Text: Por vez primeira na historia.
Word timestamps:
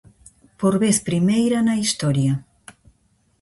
Por 0.59 0.73
vez 0.83 0.97
primeira 1.09 1.57
na 1.67 1.75
historia. 1.83 2.33